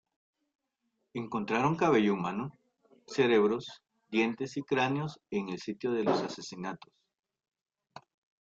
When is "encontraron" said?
1.13-1.75